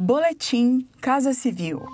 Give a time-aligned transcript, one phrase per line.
[0.00, 1.84] Boletim Casa Civil.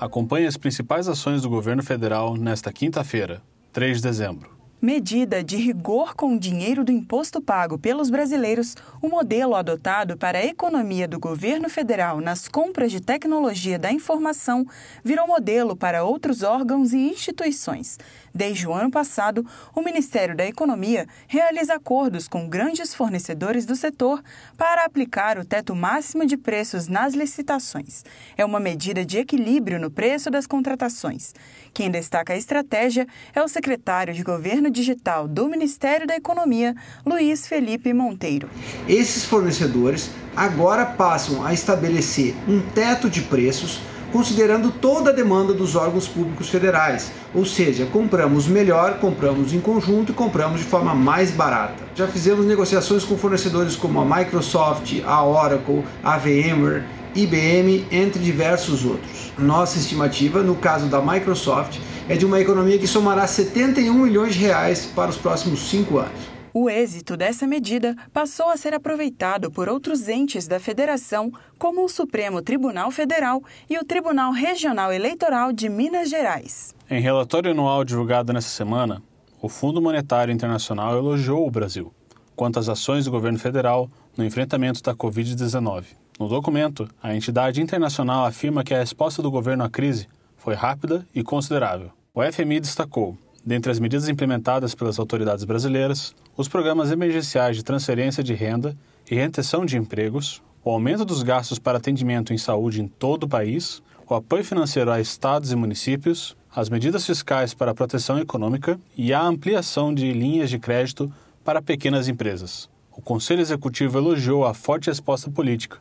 [0.00, 3.40] Acompanhe as principais ações do governo federal nesta quinta-feira,
[3.72, 4.59] 3 de dezembro.
[4.82, 10.38] Medida de rigor com o dinheiro do imposto pago pelos brasileiros, o modelo adotado para
[10.38, 14.66] a economia do governo federal nas compras de tecnologia da informação
[15.04, 17.98] virou modelo para outros órgãos e instituições.
[18.34, 19.44] Desde o ano passado,
[19.74, 24.22] o Ministério da Economia realiza acordos com grandes fornecedores do setor
[24.56, 28.02] para aplicar o teto máximo de preços nas licitações.
[28.34, 31.34] É uma medida de equilíbrio no preço das contratações.
[31.74, 36.74] Quem destaca a estratégia é o secretário de Governo Digital do Ministério da Economia,
[37.04, 38.48] Luiz Felipe Monteiro.
[38.88, 43.80] Esses fornecedores agora passam a estabelecer um teto de preços
[44.12, 47.12] considerando toda a demanda dos órgãos públicos federais.
[47.34, 51.84] Ou seja, compramos melhor, compramos em conjunto e compramos de forma mais barata.
[51.94, 58.84] Já fizemos negociações com fornecedores como a Microsoft, a Oracle, a VMware, IBM, entre diversos
[58.84, 59.32] outros.
[59.38, 61.78] Nossa estimativa, no caso da Microsoft,
[62.10, 66.20] é de uma economia que somará 71 milhões de reais para os próximos cinco anos.
[66.52, 71.88] O êxito dessa medida passou a ser aproveitado por outros entes da federação, como o
[71.88, 76.74] Supremo Tribunal Federal e o Tribunal Regional Eleitoral de Minas Gerais.
[76.90, 79.00] Em relatório anual divulgado nesta semana,
[79.40, 81.94] o Fundo Monetário Internacional elogiou o Brasil
[82.34, 85.84] quanto às ações do governo federal no enfrentamento da Covid-19.
[86.18, 91.06] No documento, a entidade internacional afirma que a resposta do governo à crise foi rápida
[91.14, 91.92] e considerável.
[92.12, 98.22] O FMI destacou Dentre as medidas implementadas pelas autoridades brasileiras, os programas emergenciais de transferência
[98.22, 98.76] de renda
[99.10, 103.28] e retenção de empregos, o aumento dos gastos para atendimento em saúde em todo o
[103.28, 108.78] país, o apoio financeiro a estados e municípios, as medidas fiscais para a proteção econômica
[108.94, 111.10] e a ampliação de linhas de crédito
[111.42, 112.68] para pequenas empresas.
[112.92, 115.78] O Conselho Executivo elogiou a forte resposta política,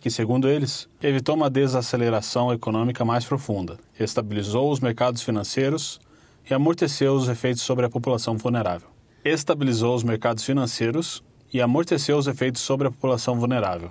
[0.00, 6.00] que, segundo eles, evitou uma desaceleração econômica mais profunda, estabilizou os mercados financeiros,
[6.50, 8.88] e amorteceu os efeitos sobre a população vulnerável.
[9.24, 11.22] Estabilizou os mercados financeiros
[11.52, 13.90] e amorteceu os efeitos sobre a população vulnerável.